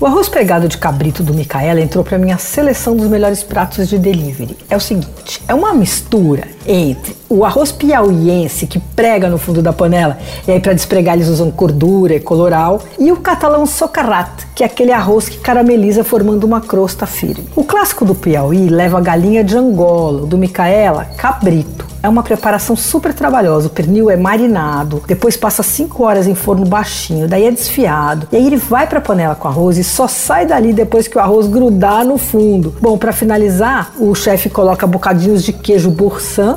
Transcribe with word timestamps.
O 0.00 0.06
arroz 0.06 0.30
pregado 0.30 0.66
de 0.66 0.78
cabrito 0.78 1.22
do 1.22 1.34
Micaela 1.34 1.78
entrou 1.78 2.02
para 2.02 2.16
minha 2.16 2.38
seleção 2.38 2.96
dos 2.96 3.06
melhores 3.06 3.42
pratos 3.42 3.86
de 3.86 3.98
delivery. 3.98 4.56
É 4.70 4.74
o 4.74 4.80
seguinte, 4.80 5.42
é 5.46 5.52
uma 5.52 5.74
mistura 5.74 6.48
entre 6.66 7.16
o 7.28 7.44
arroz 7.44 7.70
piauiense 7.70 8.66
que 8.66 8.78
prega 8.78 9.28
no 9.28 9.38
fundo 9.38 9.62
da 9.62 9.72
panela, 9.72 10.18
e 10.46 10.50
aí 10.50 10.58
para 10.58 10.72
despregar 10.72 11.14
eles 11.14 11.28
usam 11.28 11.48
gordura 11.50 12.14
e 12.14 12.20
coloral, 12.20 12.80
e 12.98 13.12
o 13.12 13.16
catalão 13.16 13.64
socarrat, 13.66 14.46
que 14.54 14.64
é 14.64 14.66
aquele 14.66 14.92
arroz 14.92 15.28
que 15.28 15.38
carameliza 15.38 16.02
formando 16.02 16.44
uma 16.44 16.60
crosta 16.60 17.06
firme. 17.06 17.48
O 17.54 17.62
clássico 17.62 18.04
do 18.04 18.14
Piauí 18.14 18.68
leva 18.68 19.00
galinha 19.00 19.44
de 19.44 19.56
Angola, 19.56 20.26
do 20.26 20.36
Micaela, 20.36 21.04
cabrito. 21.16 21.88
É 22.02 22.08
uma 22.08 22.22
preparação 22.22 22.74
super 22.74 23.12
trabalhosa. 23.12 23.66
O 23.66 23.70
pernil 23.70 24.10
é 24.10 24.16
marinado, 24.16 25.02
depois 25.06 25.36
passa 25.36 25.62
5 25.62 26.02
horas 26.02 26.26
em 26.26 26.34
forno 26.34 26.64
baixinho, 26.64 27.28
daí 27.28 27.44
é 27.44 27.50
desfiado. 27.50 28.26
E 28.32 28.36
aí 28.36 28.46
ele 28.46 28.56
vai 28.56 28.86
para 28.86 29.00
a 29.00 29.02
panela 29.02 29.34
com 29.34 29.46
arroz 29.46 29.76
e 29.76 29.84
só 29.84 30.08
sai 30.08 30.46
dali 30.46 30.72
depois 30.72 31.06
que 31.06 31.18
o 31.18 31.20
arroz 31.20 31.46
grudar 31.46 32.02
no 32.02 32.16
fundo. 32.16 32.74
Bom, 32.80 32.96
para 32.96 33.12
finalizar, 33.12 33.92
o 33.98 34.14
chefe 34.14 34.48
coloca 34.48 34.86
bocadinhos 34.86 35.42
de 35.44 35.52
queijo 35.52 35.90
boursin 35.90 36.56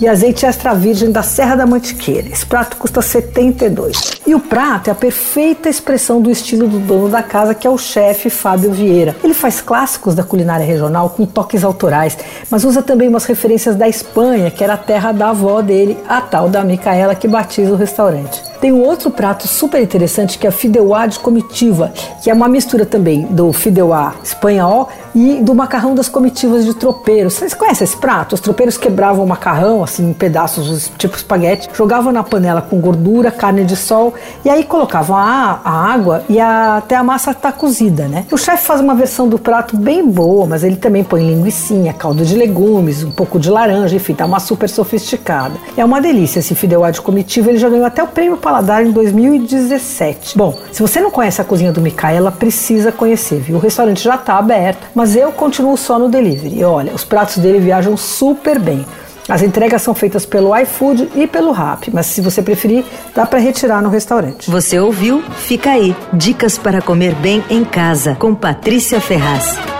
e 0.00 0.06
azeite 0.06 0.46
extra 0.46 0.74
virgem 0.74 1.10
da 1.10 1.22
Serra 1.22 1.56
da 1.56 1.66
Mantiqueira. 1.66 2.28
Esse 2.28 2.46
prato 2.46 2.76
custa 2.76 3.02
72. 3.02 4.20
E 4.26 4.34
o 4.34 4.40
prato 4.40 4.88
é 4.88 4.90
a 4.92 4.94
perfeita 4.94 5.68
expressão 5.68 6.20
do 6.20 6.30
estilo 6.30 6.68
do 6.68 6.78
dono 6.78 7.08
da 7.08 7.22
casa, 7.22 7.54
que 7.54 7.66
é 7.66 7.70
o 7.70 7.78
chefe 7.78 8.30
Fábio 8.30 8.72
Vieira. 8.72 9.16
Ele 9.24 9.34
faz 9.34 9.60
clássicos 9.60 10.14
da 10.14 10.22
culinária 10.22 10.64
regional 10.64 11.10
com 11.10 11.26
toques 11.26 11.64
autorais, 11.64 12.16
mas 12.50 12.64
usa 12.64 12.82
também 12.82 13.08
umas 13.08 13.24
referências 13.24 13.74
da 13.74 13.88
Espanha, 13.88 14.50
que 14.50 14.62
era 14.62 14.74
a 14.74 14.78
terra 14.78 15.12
da 15.12 15.30
avó 15.30 15.60
dele, 15.60 15.98
a 16.08 16.20
tal 16.20 16.48
da 16.48 16.64
Micaela 16.64 17.14
que 17.14 17.26
batiza 17.26 17.72
o 17.72 17.76
restaurante. 17.76 18.48
Tem 18.60 18.72
um 18.72 18.82
outro 18.82 19.08
prato 19.08 19.46
super 19.46 19.80
interessante 19.80 20.36
que 20.36 20.44
é 20.44 20.50
a 20.50 20.52
fideuá 20.52 21.06
de 21.06 21.20
comitiva, 21.20 21.92
que 22.22 22.28
é 22.28 22.34
uma 22.34 22.48
mistura 22.48 22.84
também 22.84 23.22
do 23.26 23.52
fideuá 23.52 24.16
espanhol 24.22 24.88
e 25.14 25.36
do 25.36 25.54
macarrão 25.54 25.94
das 25.94 26.08
comitivas 26.08 26.64
de 26.64 26.74
tropeiro. 26.74 27.30
Vocês 27.30 27.54
conhecem 27.54 27.84
esse 27.84 27.96
prato? 27.96 28.34
Os 28.34 28.40
tropeiros 28.40 28.76
quebravam 28.76 29.24
o 29.24 29.28
macarrão 29.28 29.84
assim 29.88 30.10
em 30.10 30.12
pedaços, 30.12 30.92
tipo 30.96 31.16
espaguete, 31.16 31.68
jogavam 31.74 32.12
na 32.12 32.22
panela 32.22 32.62
com 32.62 32.78
gordura, 32.78 33.30
carne 33.30 33.64
de 33.64 33.74
sol 33.74 34.14
e 34.44 34.50
aí 34.50 34.62
colocavam 34.64 35.16
a, 35.16 35.60
a 35.64 35.92
água 35.92 36.22
e 36.28 36.38
a, 36.38 36.76
até 36.76 36.94
a 36.94 37.02
massa 37.02 37.34
tá 37.34 37.50
cozida, 37.50 38.06
né? 38.06 38.26
O 38.30 38.36
chefe 38.36 38.64
faz 38.64 38.80
uma 38.80 38.94
versão 38.94 39.28
do 39.28 39.38
prato 39.38 39.76
bem 39.76 40.06
boa, 40.08 40.46
mas 40.46 40.62
ele 40.62 40.76
também 40.76 41.02
põe 41.02 41.26
linguiçinha, 41.26 41.92
caldo 41.92 42.24
de 42.24 42.36
legumes, 42.36 43.02
um 43.02 43.10
pouco 43.10 43.38
de 43.38 43.50
laranja, 43.50 43.96
enfim, 43.96 44.14
tá 44.14 44.26
uma 44.26 44.40
super 44.40 44.68
sofisticada. 44.68 45.54
É 45.76 45.84
uma 45.84 46.00
delícia 46.00 46.38
esse 46.38 46.54
fideuá 46.54 46.90
de 46.90 47.00
comitiva, 47.00 47.50
ele 47.50 47.58
já 47.58 47.68
ganhou 47.68 47.86
até 47.86 48.02
o 48.02 48.06
prêmio 48.06 48.36
Paladar 48.36 48.84
em 48.84 48.92
2017. 48.92 50.36
Bom, 50.36 50.56
se 50.70 50.80
você 50.82 51.00
não 51.00 51.10
conhece 51.10 51.40
a 51.40 51.44
cozinha 51.44 51.72
do 51.72 51.80
Micaela, 51.80 52.30
precisa 52.30 52.92
conhecer, 52.92 53.40
viu? 53.40 53.56
O 53.56 53.60
restaurante 53.60 54.02
já 54.02 54.14
está 54.14 54.38
aberto, 54.38 54.86
mas 54.94 55.16
eu 55.16 55.32
continuo 55.32 55.76
só 55.76 55.98
no 55.98 56.08
delivery. 56.08 56.58
E 56.58 56.64
olha, 56.64 56.92
os 56.94 57.04
pratos 57.04 57.38
dele 57.38 57.58
viajam 57.58 57.96
super 57.96 58.58
bem. 58.58 58.84
As 59.28 59.42
entregas 59.42 59.82
são 59.82 59.94
feitas 59.94 60.24
pelo 60.24 60.56
iFood 60.56 61.10
e 61.14 61.26
pelo 61.26 61.52
Rap, 61.52 61.90
mas 61.92 62.06
se 62.06 62.20
você 62.20 62.42
preferir, 62.42 62.84
dá 63.14 63.26
para 63.26 63.38
retirar 63.38 63.82
no 63.82 63.90
restaurante. 63.90 64.50
Você 64.50 64.78
ouviu? 64.78 65.22
Fica 65.22 65.70
aí. 65.70 65.94
Dicas 66.12 66.56
para 66.56 66.80
comer 66.80 67.14
bem 67.16 67.44
em 67.50 67.64
casa 67.64 68.14
com 68.14 68.34
Patrícia 68.34 69.00
Ferraz. 69.00 69.77